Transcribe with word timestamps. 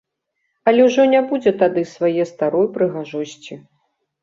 Але 0.71 0.85
ўжо 0.87 1.05
не 1.11 1.21
будзе 1.33 1.53
тады 1.61 1.85
свае 1.93 2.23
старой 2.33 2.67
прыгожасці. 2.81 3.63